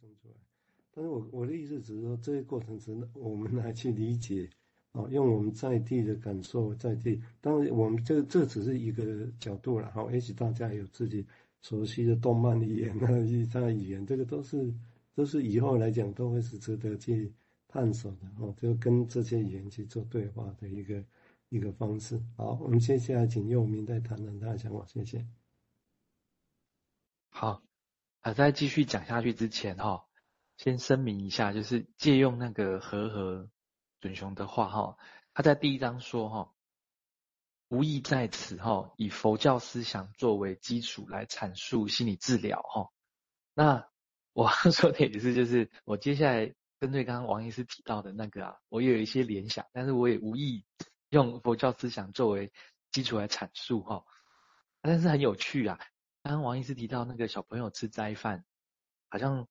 [0.00, 0.34] 生出来。
[0.92, 4.48] 但是我我的意思只是说，这个过程是我们来去理解，
[4.92, 7.22] 哦，用我们在地的感受在地。
[7.40, 11.24] 当然，我们这这只是一个角度了，好，也许大家有自己
[11.62, 14.74] 熟悉的动漫语言啊，其他语言，这个都是
[15.14, 17.32] 都是以后来讲都会是值得去
[17.68, 21.04] 探索的，哦，就跟这些语言去做对话的一个
[21.50, 22.20] 一个方式。
[22.36, 25.24] 好，我们接下来请佑明再谈谈他的想法，谢谢。
[27.28, 27.62] 好，
[28.20, 30.06] 啊，在继续讲下去之前，哈。
[30.56, 33.48] 先声明一下，就是借用那个和和
[33.98, 34.98] 准雄的话哈，
[35.32, 36.52] 他在第一章说哈，
[37.68, 42.90] 无意在此哈，以佛教思想作为基础来阐述心理治疗哈。
[43.54, 43.88] 那
[44.34, 50.66] 我 说的也是，就是我接下来针对刚刚王医师提到的那个啊，我也有一些联想，但是我也无意
[51.08, 52.52] 用佛教思想作为
[52.92, 54.04] 基础来阐述哈。
[54.82, 55.80] 但是很有趣啊，
[56.22, 58.44] 刚刚王医师提到那个小朋友吃斋饭，
[59.08, 59.48] 好像。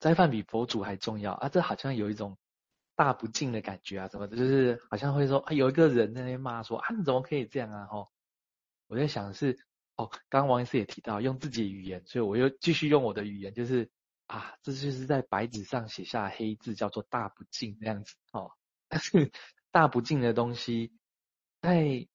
[0.00, 1.48] 斋饭比佛祖还重要啊！
[1.48, 2.38] 这好像有一种
[2.94, 7.86] 大不敬的感觉啊，怎么就是好像会说啊，有一个人在那边骂说啊，你怎么可以这样啊？
[7.86, 8.12] 吼，
[8.86, 9.58] 我在想是
[9.96, 13.90] 哦，刚刚王医师也提到用自己的语言，所以我又继续用我的语言，就是
[14.28, 18.52] 啊，这就是在白纸上写下黑字，叫做大不敬这样子哦。
[18.86, 19.32] 但 是
[19.72, 20.92] 大不敬的东西，
[21.60, 22.06] 在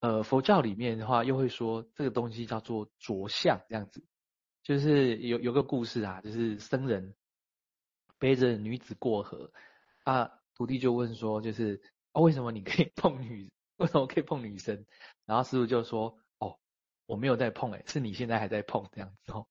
[0.00, 4.04] 呃佛教里面的话，又会说这个东西叫做着相这样子，
[4.62, 7.14] 就是有有个故事啊，就是僧人。
[8.20, 9.52] 背着女子过河，
[10.02, 14.86] 啊，徒弟就问说，就是啊，为什么你可以 碰女，为什么可以碰女生？
[15.24, 16.58] 然后师傅就说，哦，
[17.06, 19.46] 我没有在碰，诶，是你现在还在碰这样子哦。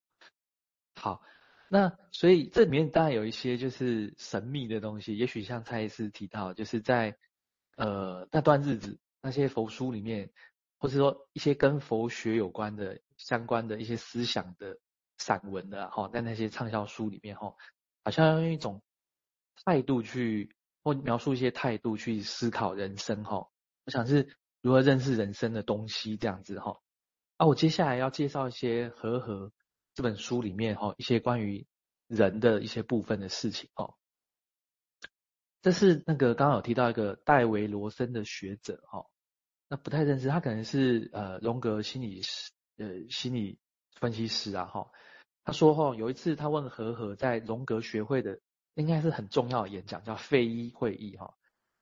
[0.95, 1.21] 好，
[1.69, 7.17] 那所以这里面当然有一些就是神秘的东西，也许像蔡医师提到，就是在
[7.77, 10.31] 呃那段日子那些佛书里面，
[10.77, 14.77] 或是说一些跟佛学有关的相关的一些思想的
[15.17, 17.55] 散文的哈，在那些畅销书里面哈。
[18.03, 18.81] 好像用一种
[19.65, 23.49] 态度去，或描述一些态度去思考人生哈。
[23.83, 26.79] 我想是如何认识人生的东西这样子哈。
[27.35, 29.51] 啊，我接下来要介绍一些和合
[29.93, 31.67] 这本书里面哈一些关于
[32.07, 33.93] 人的一些部分的事情哈。
[35.61, 39.05] 这是那个刚刚有提到一个戴维罗森的学者哈，
[39.69, 43.59] 那不太认识，他可能是呃荣格心理师呃心理
[43.99, 44.91] 分析师啊哈。
[45.43, 48.39] 他说：“哈，有一次他问和合在荣格学会的
[48.75, 51.17] 应该是很重要的演讲，叫费伊会议。
[51.17, 51.35] 哈，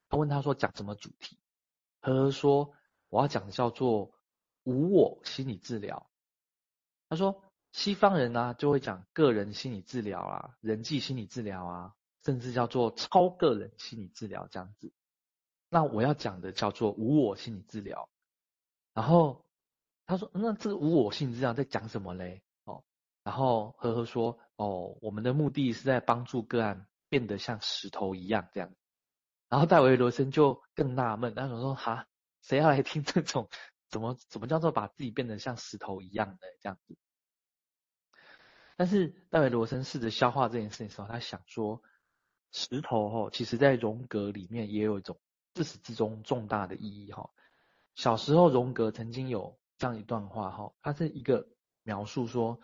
[0.09, 1.37] 他问他说讲什么主题？
[2.01, 2.73] 和合说
[3.09, 4.13] 我要讲的叫做
[4.63, 6.09] 无我心理治疗。
[7.09, 14.91] 他说西方人呢、啊、就会讲个人心理治疗啊，人际心理治疗啊，甚至叫做超个人心理治疗这样子。
[15.75, 18.07] 那我要讲的叫做无我心理治疗。
[18.93, 19.45] 然后
[20.05, 22.85] 他说，那这个无我心理治疗在讲什么嘞？”哦
[23.23, 28.71] 然后呵呵说：“哦，我们的目的是在帮助个案变得像石头一样这样。”
[29.49, 32.07] 然后戴维罗森就更纳闷，他说：“哈，
[32.41, 33.49] 谁要来听这种？
[33.89, 36.95] 怎么怎么叫做把自己变得像石头一样的这样子？”
[38.77, 41.81] 但是戴维罗森试着消化这件事情的时候，他想说
[42.53, 45.19] ：“石头哦，其实在荣格里面也有一种
[45.55, 47.31] 自始至终重大的意义哈。
[47.95, 51.47] 小时候荣格曾经有这样一段话哈，他是一个
[51.81, 52.59] 描述说。”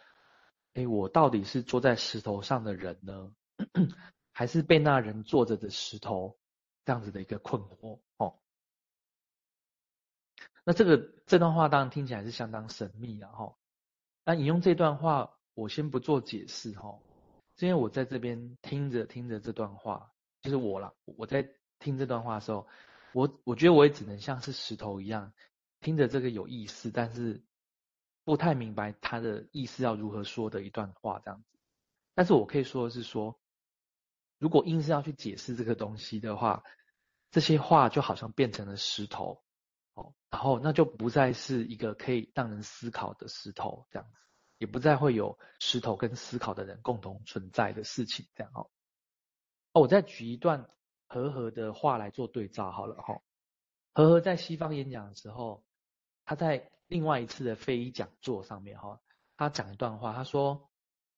[0.74, 3.34] 哎，我到底是坐在石头上的人呢，
[4.32, 6.40] 还是被那人坐着的石头？
[6.86, 8.40] 这样子的一个困惑哦。
[10.64, 10.98] 那这个
[11.28, 13.58] 这段话当然听起来是相当神秘的哈。
[14.24, 16.98] 那引用这段话，我先不做解释哈，
[17.60, 21.46] 因为我在这边听着听着这段话，就是我啦，我在
[21.82, 22.66] 听这段话的时候，
[23.12, 25.34] 我我觉得我也只能像是石头一样，
[25.82, 27.44] 听着这个有意思，但是。
[28.24, 31.58] 不太明白他的意思要如何说的一段话这样子，
[32.14, 33.40] 但是我可以说的是说，
[34.38, 36.64] 如果硬是要去解释这个东西的话，
[37.32, 39.44] 这些话就好像变成了石头，
[39.96, 44.18] 哦，然后那就不再是一个可以让人思考的石头这样子，
[44.60, 48.70] 也不再会有石头跟思考的人共同存在的事情这样哦。
[49.74, 50.70] 哦，我再举一段
[51.12, 53.22] 和和的话来做对照好了哈。
[53.94, 55.64] 和和在西方演讲的时候，
[56.26, 56.72] 他在。
[56.92, 59.00] 另外一次的非遗讲座上面，哈，
[59.38, 60.70] 他讲一段话，他说，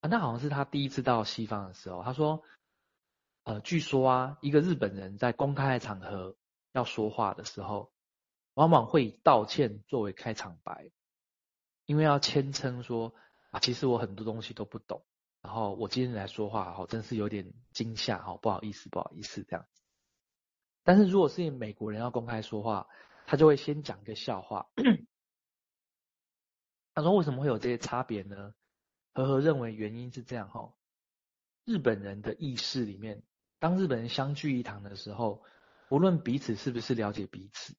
[0.02, 2.44] 啊，那好像是他第一次到西方的时候，他说，
[3.44, 6.36] 呃，据说啊，一个日本人在公开的场合
[6.74, 7.92] 要说话的时候，
[8.54, 10.92] 往往会以道歉作为开场白，
[11.88, 13.16] 因为要谦称说，
[13.50, 15.04] 啊，其实我很多东西都不懂，
[15.42, 19.83] 然后我今天来说话，哈，真是有点惊吓，哈，不好意思，不好意思这样子。
[20.84, 22.88] 但是如果是美国人要公开说话，
[23.26, 24.68] 他就会先讲一个笑话。
[26.94, 28.54] 他说：“为什么会有这些差别呢？”
[29.16, 30.74] 和和认为原因是这样哈，
[31.66, 33.24] 日本人的意识里面，
[33.60, 35.44] 当日本人相聚一堂的时候，
[35.90, 37.76] 无论彼此是不是了解彼此，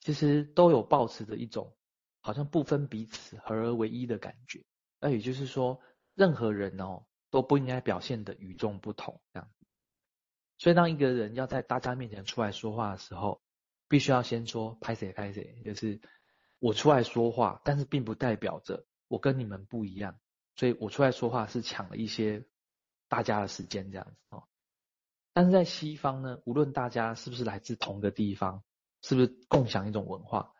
[0.00, 1.76] 其实都有抱持着一种
[2.20, 4.64] 好像不分彼此、合而为一的感觉。
[4.98, 5.80] 那也就是说，
[6.14, 9.50] 任何人哦都不应该表现得与众不同这样。
[10.60, 13.40] 所以，当一个人要在大家面前出来说话的时候，
[13.88, 16.02] 必须要先说拍谁拍谁，就是
[16.58, 20.20] 我出来说话，但是并不代表着我跟你们不一样，
[20.56, 22.44] 所以我出来说话是抢了一些
[23.08, 24.44] 大家的时间这样子哦。
[25.32, 28.62] 但是在西方呢，无论大家是不是来自同个地方，
[29.00, 30.52] 是不是共享一种文化，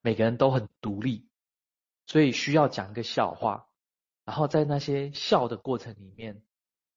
[0.00, 1.28] 每个人都很独立，
[2.06, 3.66] 所以需要讲一个笑话，
[4.24, 6.40] 然后在那些笑的过程里面。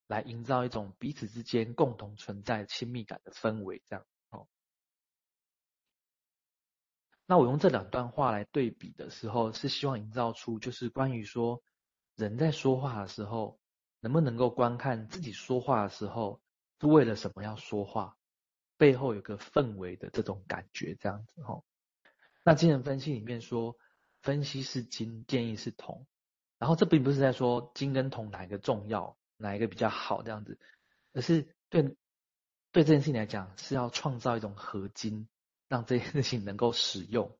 [0.07, 4.47] 来营造一种彼此之间共同存在亲密感的氛围，这样哦。
[7.25, 11.63] 那我用这两段话来对比的时候，是希望营造出就是关于说
[12.15, 13.59] 人在说话的时候，
[14.01, 16.41] 能不能够观看自己说话的时候
[16.81, 18.17] 是为了什么要说话，
[18.77, 21.63] 背后有个氛围的这种感觉，这样子哦。
[22.43, 23.77] 那精神分析里面说，
[24.21, 26.05] 分析是金，建议是铜，
[26.59, 29.17] 然后这并不是在说金跟铜哪一个重要。
[29.43, 30.23] 哪一个比较好？
[30.23, 30.57] 这样子，
[31.11, 31.83] 而是对
[32.71, 35.27] 对这件事情来讲，是要创造一种合金，
[35.67, 37.37] 让这件事情能够使用。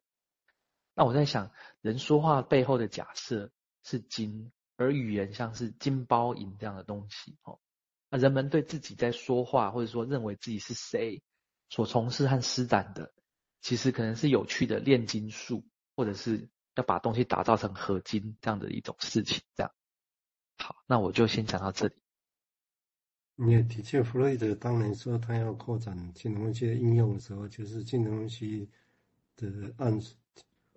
[0.93, 1.51] 那我在想，
[1.81, 3.51] 人说话背后的假设
[3.83, 7.37] 是金，而语言像是金包银这样的东西。
[7.41, 7.59] 哦，
[8.09, 11.23] 那人们对自己在说话，或者说认为自己是谁，
[11.69, 13.11] 所从事和施展的，
[13.61, 15.65] 其实可能是有趣的炼金术，
[15.95, 19.71] 或者是要把东西打造成合金这样的一种事情，这样。
[20.57, 21.93] 好，那我就先讲到这里。
[23.47, 28.69] 也的确，弗洛伊德当年说他要扩展金融分析应用的时候，就是金融分析
[29.35, 30.13] 的暗示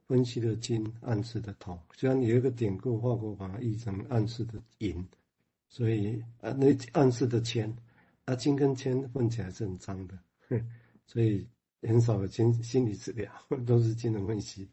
[0.06, 1.78] 分析的金，暗示的铜。
[1.92, 5.06] 虽然有一个典故，法国把它译成暗示的银，
[5.68, 7.76] 所以啊，那暗示的铅，
[8.24, 10.18] 啊，金跟铅混起来是很脏的，
[11.06, 11.46] 所以
[11.82, 13.30] 很少有精心理治疗，
[13.66, 14.66] 都是金融分析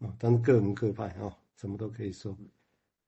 [0.00, 2.36] 啊，但是各门各派啊，什么都可以说。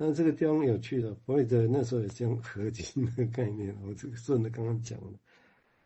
[0.03, 5.19] 那这个地方有趣的，弗洛伊德那时候也是用合金的概念， 我这个顺着刚刚讲的。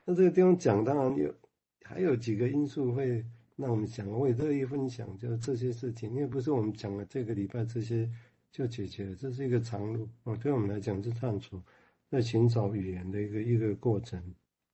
[0.05, 1.35] 那这个地方讲，当然有
[1.83, 3.27] 还有几个因素会
[3.57, 8.09] 让我们想，我也乐意分享，就是这些事情，因为不是我们讲了这个礼拜这些
[8.53, 10.39] 就解决了，这是一个长路哦。
[10.41, 11.61] 对我们来讲是探索，
[12.09, 14.23] 在寻找语言的一个一个过程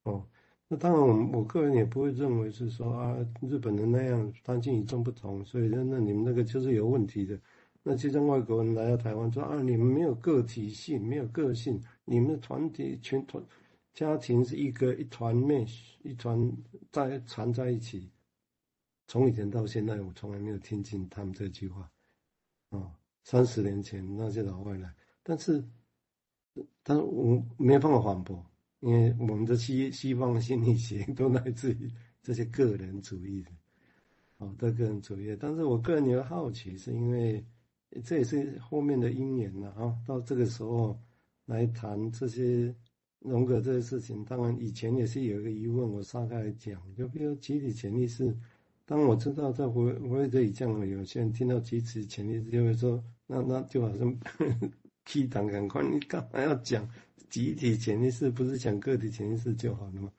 [0.03, 0.23] 哦。
[0.67, 7.39] 那当然，我们我个人也不会认为是说啊，日本人那样单亲与众不同，所以那那你们那个就是有问题的。
[7.83, 13.43] 那其实外国人来到台湾说啊，你们没有个体性，没有个性，你们的团体全团
[13.91, 15.65] 家庭是一个一团妹，
[16.03, 16.55] 一团
[16.91, 18.11] 在缠在一起。
[19.07, 21.91] 从以前到现在，我从来没有听进他们这句话。
[22.69, 22.93] 啊、
[23.23, 24.93] 三十年前那些老外来，
[25.23, 25.63] 但是，
[26.83, 28.45] 但是我没办法反驳，
[28.81, 31.91] 因为我们的西西方心理学 都来自于
[32.21, 33.51] 这些个人主义的，
[34.37, 35.35] 哦，的个人主义。
[35.39, 37.43] 但是我个人有好奇，是因为。
[38.05, 39.93] 这也是后面的因缘了啊！
[40.07, 40.97] 到这个时候
[41.45, 42.73] 来谈这些
[43.19, 48.33] 荣格这些事情，当然以前也是有一个疑问，我岔开来讲，就比如集体潜意识。
[48.85, 54.17] 当我知道在弗弗洛伊德这里讲了，有些人听到集体潜意识就会说，那那就好像
[55.03, 56.89] 屁党赶快，你干嘛要讲
[57.29, 58.29] 集体潜意识？
[58.29, 60.09] 不是讲个体潜意识就好了吗？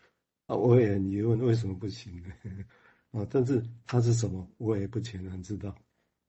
[0.47, 2.29] 啊，我也很疑问，为什么不行呢？
[3.13, 5.75] 啊，但是它是什么，我也不全然知道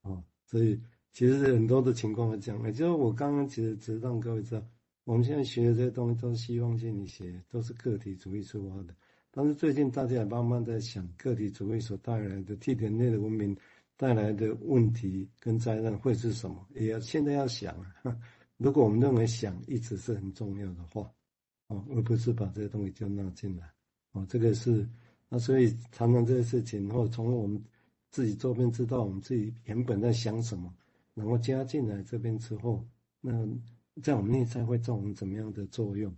[0.00, 0.80] 啊，所以。
[1.14, 4.62] 其实很多的情况是这样，也就是我刚刚其实只是让各位知道，
[5.04, 8.94] 我们现在学的这些东西都是西方心理学，都是个体主义出发的。
[9.30, 13.56] 但是最近大家也慢慢在想，个体主义所带来的替人类的文明
[13.96, 16.66] 带来的问题跟灾难会是什么？
[16.74, 18.16] 也要现在要想啊。
[18.58, 21.08] 如果我们认为想一直是很重要的话，
[21.68, 23.70] 哦，而不是把这些东西就纳进来，
[24.12, 24.84] 哦，这个是
[25.28, 27.62] 那所以谈谈这些事情，或从我们
[28.10, 30.74] 自己周边知道我们自己原本在想什么。
[31.14, 32.84] 然后加进来这边之后，
[33.20, 33.32] 那
[34.02, 36.12] 在我们内在会造成怎么样的作用？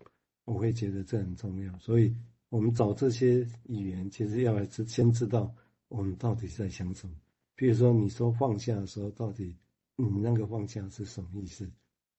[0.45, 1.79] 我会觉得这很重要。
[1.79, 2.17] 所以，
[2.49, 5.55] 我们找这些语言，其实要来先知道
[5.89, 7.15] 我们到底在想什么。
[7.55, 9.57] 比如说，你说放下的时候，到底
[9.97, 11.71] 你那个放下是什么意思？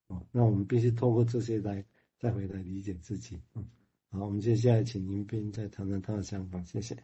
[0.07, 1.83] 哦，那我们必须透过这些来
[2.19, 3.41] 再回来理解自己。
[3.55, 3.65] 嗯，
[4.09, 6.63] 好，我们接下来请林斌再谈谈他的想法。
[6.63, 6.95] 谢谢。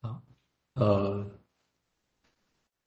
[0.00, 0.22] 好，
[0.74, 1.45] 呃。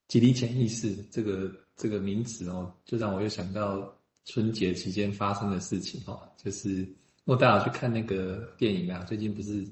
[0.09, 9.63] 集体潜意识这个这个名词哦，就让我又想到春节期间发生的事情哦，就是如果大家去看那个电影啊，最近不是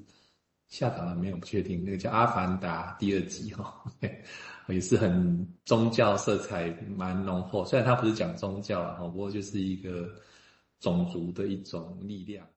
[0.68, 1.36] 下档了没有？
[1.38, 3.82] 不确定，那个叫《阿凡达》第二集哈，
[4.68, 7.64] 也是很宗教色彩蛮浓厚。
[7.64, 10.08] 虽然它不是讲宗教啊，不过就是一个
[10.78, 12.46] 种族的一种力量。